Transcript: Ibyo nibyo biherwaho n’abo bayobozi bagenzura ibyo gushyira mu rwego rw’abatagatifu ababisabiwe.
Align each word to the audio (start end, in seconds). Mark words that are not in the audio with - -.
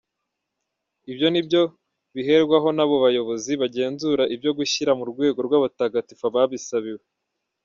Ibyo 1.11 1.27
nibyo 1.29 1.61
biherwaho 2.15 2.67
n’abo 2.75 2.95
bayobozi 3.05 3.51
bagenzura 3.63 4.23
ibyo 4.35 4.51
gushyira 4.57 4.91
mu 4.99 5.03
rwego 5.11 5.39
rw’abatagatifu 5.47 6.23
ababisabiwe. 6.29 7.03